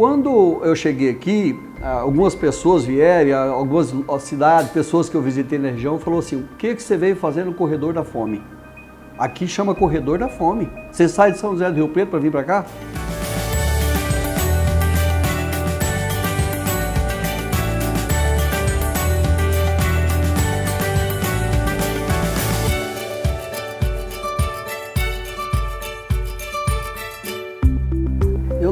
[0.00, 5.98] Quando eu cheguei aqui, algumas pessoas vieram, algumas cidades, pessoas que eu visitei na região,
[5.98, 8.42] falou assim: o que, que você veio fazer no corredor da fome?
[9.18, 10.70] Aqui chama corredor da fome.
[10.90, 12.64] Você sai de São José do Rio Preto para vir para cá?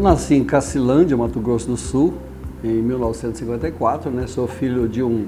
[0.08, 2.14] Nasci em Cacilândia, Mato Grosso do Sul,
[2.64, 4.26] em 1954, né?
[4.26, 5.26] Sou filho de um,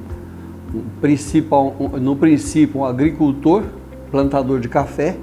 [0.74, 3.62] um principal, um, no princípio, um agricultor,
[4.10, 5.18] plantador de café.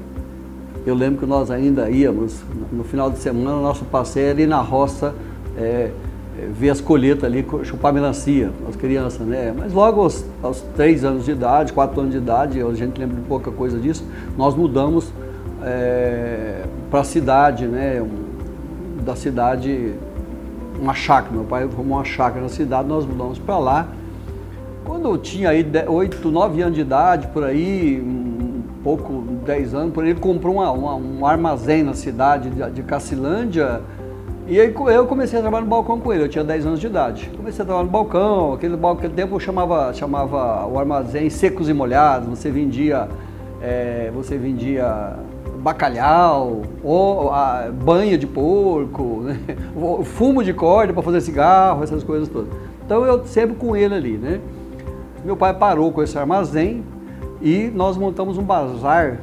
[0.85, 2.39] Eu lembro que nós ainda íamos,
[2.71, 5.15] no final de semana, nosso passeio era ir na roça,
[5.57, 5.89] é,
[6.37, 9.51] é, ver as colheitas ali, chupar melancia, as crianças, né?
[9.57, 13.15] Mas logo aos, aos três anos de idade, quatro anos de idade, a gente lembra
[13.15, 14.05] de pouca coisa disso,
[14.37, 15.11] nós mudamos
[15.63, 18.05] é, para a cidade, né?
[19.07, 19.93] Da cidade,
[20.79, 21.33] uma chácara.
[21.33, 23.87] Meu pai formou uma chácara na cidade, nós mudamos para lá.
[24.85, 29.93] Quando eu tinha aí 8, 9 anos de idade, por aí, um pouco, 10 anos,
[29.93, 33.81] por aí, ele comprou uma, uma, um armazém na cidade de, de Cacilândia.
[34.45, 36.87] E aí eu comecei a trabalhar no balcão com ele, eu tinha 10 anos de
[36.87, 37.31] idade.
[37.35, 41.67] Comecei a trabalhar no balcão, aquele balcão, aquele tempo eu chamava, chamava o armazém secos
[41.67, 43.09] e molhados, você vendia,
[43.61, 45.17] é, você vendia
[45.67, 49.37] bacalhau, ou a banha de porco, né?
[50.03, 52.49] fumo de corda para fazer cigarro, essas coisas todas.
[52.85, 54.39] Então eu sempre com ele ali, né?
[55.25, 56.83] Meu pai parou com esse armazém
[57.41, 59.19] e nós montamos um bazar,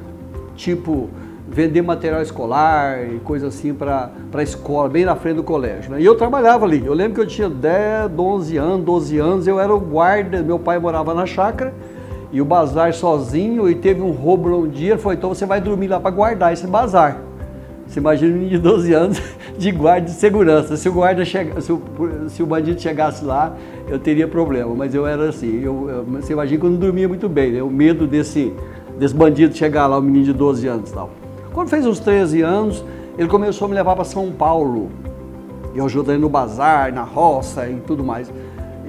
[0.55, 1.09] tipo
[1.47, 5.93] vender material escolar e coisa assim para a escola, bem na frente do colégio.
[5.93, 6.01] Né?
[6.01, 6.85] E eu trabalhava ali.
[6.85, 10.59] Eu lembro que eu tinha 10, 11 anos, 12 anos, eu era o guarda, meu
[10.59, 11.73] pai morava na chácara
[12.35, 15.61] e o bazar sozinho e teve um roubo um dia, ele falou, então você vai
[15.61, 17.23] dormir lá para guardar esse bazar.
[17.87, 19.23] Você imagina um menino de 12 anos
[19.57, 20.77] de guarda de segurança.
[20.77, 21.81] Se o guarda chega, se o,
[22.27, 23.55] se o bandido chegasse lá,
[23.89, 24.75] eu teria problema.
[24.75, 25.63] Mas eu era assim.
[25.63, 27.63] Eu, eu, você imagina que eu não dormia muito bem, né?
[27.63, 28.53] O medo desse,
[28.99, 31.11] desse bandido chegar lá, um menino de 12 anos e tal.
[31.53, 32.85] Quando fez uns 13 anos,
[33.17, 34.91] ele começou a me levar para São Paulo.
[35.73, 38.29] Eu ajudei no bazar, na roça e tudo mais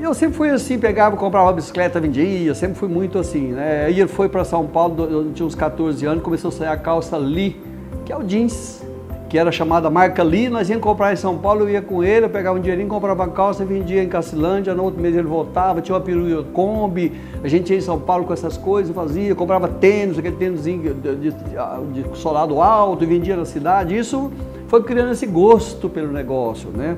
[0.01, 3.85] eu sempre fui assim, pegava, comprava uma bicicleta, vendia, sempre fui muito assim, né?
[3.85, 6.77] Aí ele foi para São Paulo, eu tinha uns 14 anos, começou a sair a
[6.77, 7.59] calça Lee,
[8.05, 8.83] que é o jeans,
[9.29, 12.25] que era chamada marca Lee, nós íamos comprar em São Paulo, eu ia com ele,
[12.25, 15.81] eu pegava um dinheirinho, comprava a calça, vendia em Cacilândia, no outro mês ele voltava,
[15.81, 17.11] tinha uma peruca Kombi,
[17.43, 20.77] a gente ia em São Paulo com essas coisas, fazia, comprava tênis, aquele tênis de,
[20.77, 24.31] de, de solado alto, e vendia na cidade, isso
[24.67, 26.97] foi criando esse gosto pelo negócio, né?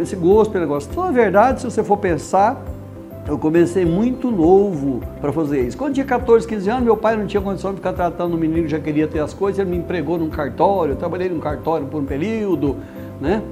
[0.00, 0.88] Esse gosto pelo negócio.
[0.90, 2.62] Então, na verdade, se você for pensar,
[3.26, 5.76] eu comecei muito novo para fazer isso.
[5.76, 8.68] Quando tinha 14, 15 anos, meu pai não tinha condição de ficar tratando o menino
[8.68, 12.00] já queria ter as coisas, ele me empregou num cartório, eu trabalhei num cartório por
[12.00, 12.76] um período,
[13.20, 13.42] né?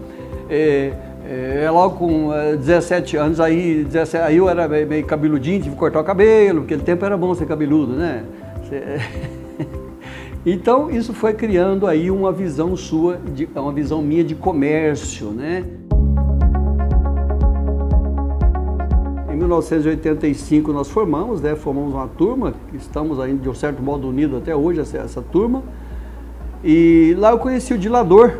[0.50, 0.92] É,
[1.24, 5.78] é, logo com 17 é, anos, aí, 17, aí eu era meio cabeludinho, tive que
[5.78, 8.24] cortar o cabelo, porque aquele tempo era bom ser cabeludo, né?
[10.44, 15.64] Então, isso foi criando aí uma visão sua, de, uma visão minha de comércio, né?
[19.42, 21.54] 1985 nós formamos, né?
[21.54, 25.62] Formamos uma turma, estamos ainda de um certo modo unidos até hoje, essa, essa turma.
[26.64, 28.32] E lá eu conheci o Dilador,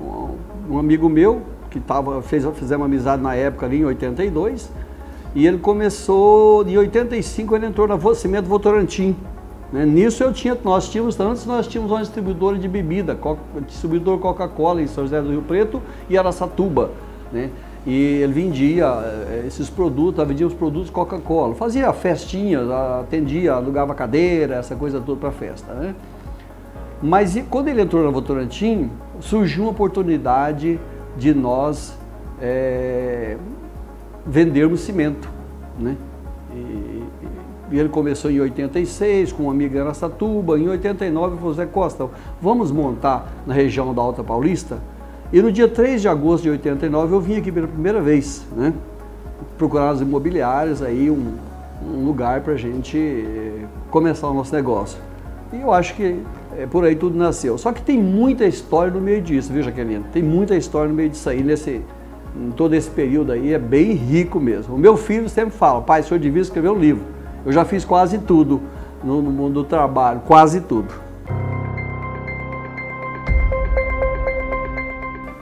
[0.00, 4.70] um, um amigo meu, que tava, fez, fizemos amizade na época ali em 82.
[5.34, 9.14] E ele começou, em 85 ele entrou na Cimento Votorantim.
[9.72, 9.84] Né?
[9.84, 14.80] Nisso eu tinha, nós tínhamos, antes nós tínhamos uma distribuidora de bebida, Coca, distribuidor Coca-Cola
[14.80, 16.90] em São José do Rio Preto e Araçatuba.
[17.32, 17.50] Né?
[17.86, 24.56] E ele vendia eh, esses produtos, vendia os produtos Coca-Cola, fazia festinhas, atendia, alugava cadeira,
[24.56, 25.94] essa coisa toda para festa, né?
[27.00, 30.80] Mas quando ele entrou na Votorantim, surgiu uma oportunidade
[31.16, 31.96] de nós
[32.40, 33.36] é,
[34.26, 35.30] vendermos cimento,
[35.78, 35.96] né?
[36.52, 37.04] E,
[37.70, 41.66] e, ele começou em 86 com uma amiga em Aracatuba, em 89 ele falou, Zé
[41.66, 42.08] Costa,
[42.40, 44.78] vamos montar na região da Alta Paulista
[45.32, 48.72] e no dia 3 de agosto de 89 eu vim aqui pela primeira vez, né?
[49.58, 51.34] Procurar as imobiliárias aí, um,
[51.84, 54.98] um lugar para a gente eh, começar o nosso negócio.
[55.52, 56.22] E eu acho que
[56.58, 57.56] é, por aí tudo nasceu.
[57.58, 60.04] Só que tem muita história no meio disso, viu, Jaqueline?
[60.12, 61.82] Tem muita história no meio disso aí, nesse,
[62.36, 64.74] em todo esse período aí, é bem rico mesmo.
[64.74, 67.04] O meu filho sempre fala, pai, o senhor devia escrever um livro.
[67.44, 68.60] Eu já fiz quase tudo
[69.02, 71.05] no, no mundo do trabalho, quase tudo.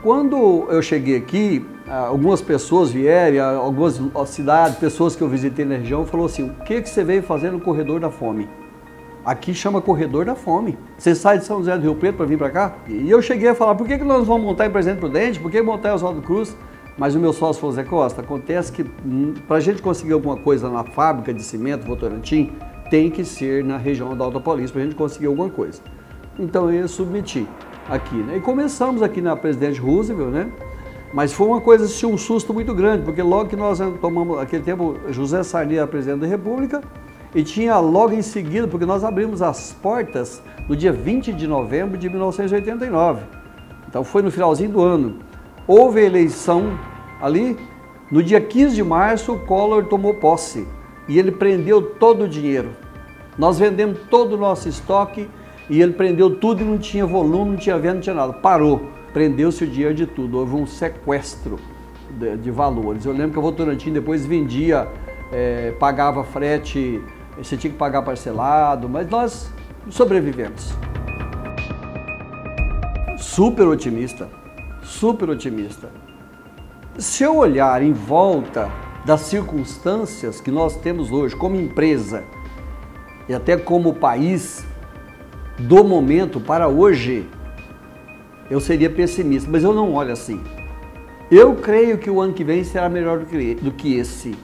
[0.05, 6.05] Quando eu cheguei aqui, algumas pessoas vieram, algumas cidades, pessoas que eu visitei na região,
[6.05, 8.47] falou assim: o que, que você veio fazer no corredor da fome?
[9.25, 10.77] Aqui chama corredor da fome.
[10.95, 12.75] Você sai de São José do Rio Preto para vir para cá?
[12.87, 15.39] E eu cheguei a falar: por que, que nós vamos montar em Presidente Prudente?
[15.39, 16.55] Por que montar em Oswaldo Cruz?
[16.99, 20.37] Mas o meu sócio falou, Zé Costa, acontece que hum, para a gente conseguir alguma
[20.37, 22.53] coisa na fábrica de cimento Votorantim,
[22.91, 25.81] tem que ser na região da Alta Paulista para a gente conseguir alguma coisa.
[26.37, 27.47] Então eu submeti
[27.89, 28.37] aqui, né?
[28.37, 30.49] E começamos aqui na Presidente Roosevelt, né?
[31.13, 34.63] Mas foi uma coisa, assim, um susto muito grande, porque logo que nós tomamos, aquele
[34.63, 36.81] tempo, José Sarney era presidente da República,
[37.33, 41.97] e tinha logo em seguida, porque nós abrimos as portas no dia 20 de novembro
[41.97, 43.23] de 1989.
[43.87, 45.19] Então foi no finalzinho do ano.
[45.67, 46.77] Houve eleição
[47.21, 47.57] ali,
[48.09, 50.67] no dia 15 de março o Collor tomou posse
[51.07, 52.69] e ele prendeu todo o dinheiro.
[53.37, 55.27] Nós vendemos todo o nosso estoque
[55.69, 58.33] e ele prendeu tudo e não tinha volume, não tinha venda, não tinha nada.
[58.33, 60.37] Parou, prendeu-se o dinheiro de tudo.
[60.37, 61.59] Houve um sequestro
[62.11, 63.05] de, de valores.
[63.05, 64.87] Eu lembro que a Votorantim depois vendia,
[65.31, 67.01] é, pagava frete,
[67.37, 69.51] você tinha que pagar parcelado, mas nós
[69.89, 70.73] sobrevivemos.
[73.17, 74.29] Super otimista,
[74.83, 75.89] super otimista.
[76.97, 78.71] Se eu olhar em volta
[79.03, 82.23] das circunstâncias que nós temos hoje como empresa
[83.27, 84.65] e até como país,
[85.57, 87.27] do momento para hoje,
[88.49, 90.41] eu seria pessimista, mas eu não olho assim.
[91.31, 94.35] Eu creio que o ano que vem será melhor do que, esse.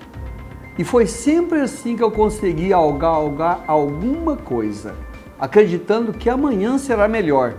[0.79, 4.95] E foi sempre assim que eu consegui algar, algar alguma coisa,
[5.39, 7.55] acreditando que amanhã será melhor.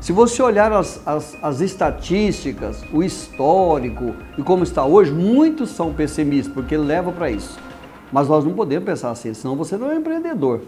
[0.00, 5.92] Se você olhar as, as, as, estatísticas, o histórico e como está hoje, muitos são
[5.92, 7.58] pessimistas, porque leva para isso.
[8.10, 10.62] Mas nós não podemos pensar assim, senão você não é empreendedor.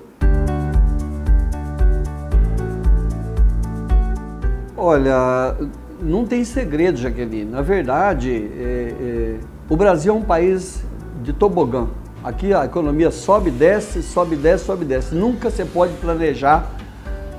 [4.85, 5.55] Olha,
[6.03, 7.49] não tem segredo, Jaqueline.
[7.49, 9.37] Na verdade, é, é,
[9.71, 10.83] o Brasil é um país
[11.23, 11.87] de tobogã.
[12.25, 15.15] Aqui a economia sobe, desce, sobe, desce, sobe, desce.
[15.15, 16.69] Nunca você pode planejar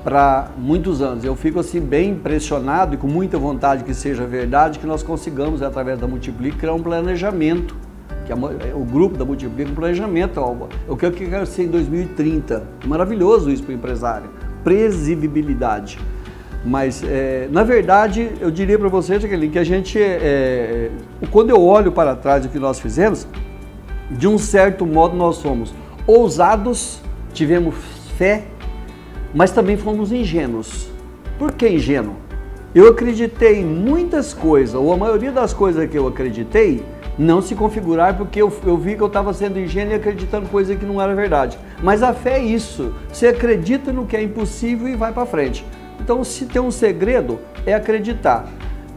[0.02, 1.22] para muitos anos.
[1.22, 5.60] Eu fico assim bem impressionado e com muita vontade que seja verdade que nós consigamos
[5.60, 7.76] através da Multiplica criar um planejamento,
[8.24, 8.34] que é
[8.74, 10.40] o grupo da Multiplica um planejamento,
[10.88, 12.62] o que eu quero ser em 2030.
[12.86, 14.30] Maravilhoso isso para o empresário.
[14.64, 15.98] Previsibilidade.
[16.64, 20.90] Mas, é, na verdade, eu diria para você, Jaqueline, que a gente, é,
[21.22, 23.26] é, quando eu olho para trás do que nós fizemos,
[24.10, 25.74] de um certo modo nós somos
[26.06, 27.00] ousados,
[27.34, 27.74] tivemos
[28.16, 28.44] fé,
[29.34, 30.88] mas também fomos ingênuos.
[31.38, 32.16] Por que ingênuo?
[32.74, 36.82] Eu acreditei em muitas coisas, ou a maioria das coisas que eu acreditei,
[37.18, 40.74] não se configurar porque eu, eu vi que eu estava sendo ingênuo e acreditando coisa
[40.74, 41.58] que não era verdade.
[41.82, 42.92] Mas a fé é isso.
[43.12, 45.64] Você acredita no que é impossível e vai para frente.
[46.04, 48.46] Então, se tem um segredo, é acreditar.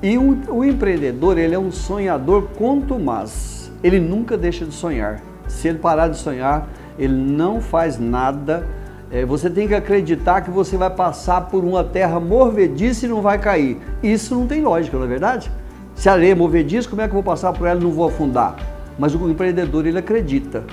[0.04, 3.71] E o, o empreendedor, ele é um sonhador contumaz.
[3.81, 5.21] Ele nunca deixa de sonhar.
[5.48, 6.68] Se ele parar de sonhar,
[7.00, 8.68] ele não faz nada.
[9.09, 13.21] É, você tem que acreditar que você vai passar por uma terra movediça e não
[13.21, 13.77] vai cair.
[14.03, 15.50] Isso não tem lógica, não é verdade?
[15.95, 17.92] Se a areia é movediça, como é que eu vou passar por ela e não
[17.92, 18.57] vou afundar?
[19.00, 20.65] Mas o empreendedor, ele acredita.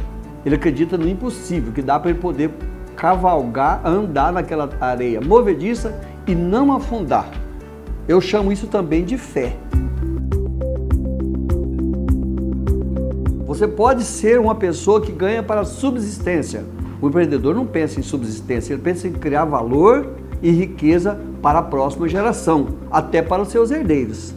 [0.45, 2.51] Ele acredita no impossível, que dá para ele poder
[2.97, 5.95] cavalgar, andar naquela areia movediça
[6.27, 7.31] e não afundar.
[8.07, 9.57] Eu chamo isso também de fé.
[13.47, 16.65] Você pode ser uma pessoa que ganha para subsistência.
[17.01, 21.63] O empreendedor não pensa em subsistência, ele pensa em criar valor e riqueza para a
[21.63, 24.35] próxima geração, até para os seus herdeiros.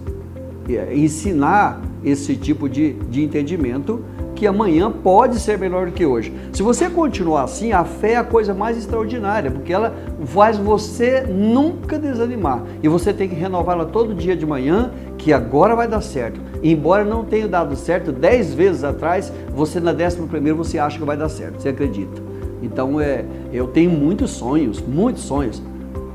[0.69, 4.03] É, ensinar esse tipo de, de entendimento
[4.37, 6.31] que amanhã pode ser melhor do que hoje.
[6.53, 11.21] Se você continuar assim, a fé é a coisa mais extraordinária, porque ela faz você
[11.21, 12.63] nunca desanimar.
[12.83, 16.39] E você tem que renová-la todo dia de manhã, que agora vai dar certo.
[16.61, 21.03] Embora não tenha dado certo dez vezes atrás, você na décima primeira você acha que
[21.03, 22.21] vai dar certo, você acredita.
[22.61, 25.63] Então é, eu tenho muitos sonhos, muitos sonhos.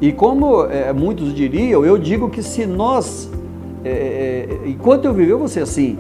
[0.00, 3.29] E como é, muitos diriam, eu digo que se nós,
[3.85, 5.99] é, é enquanto eu viver, eu vou ser assim.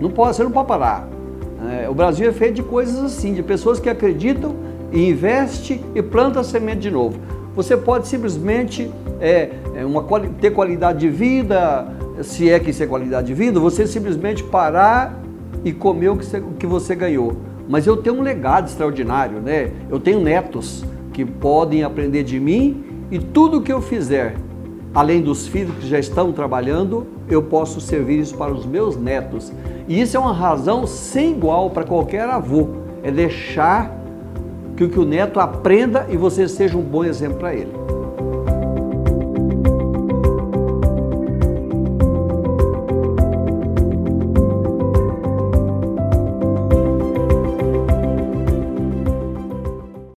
[0.00, 1.19] Não pode, você não pode parar.
[1.68, 4.54] É, o Brasil é feito de coisas assim, de pessoas que acreditam
[4.92, 7.18] e investe e planta a semente de novo.
[7.54, 8.90] Você pode simplesmente
[9.20, 10.02] é, é uma,
[10.40, 11.86] ter qualidade de vida,
[12.22, 15.20] se é que isso é qualidade de vida, você simplesmente parar
[15.64, 17.36] e comer o que você, o que você ganhou.
[17.68, 19.70] Mas eu tenho um legado extraordinário, né?
[19.88, 24.34] Eu tenho netos que podem aprender de mim e tudo que eu fizer
[24.94, 29.52] além dos filhos que já estão trabalhando, eu posso servir isso para os meus netos.
[29.88, 32.68] E isso é uma razão sem igual para qualquer avô,
[33.02, 34.00] é deixar
[34.88, 37.89] que o neto aprenda e você seja um bom exemplo para ele.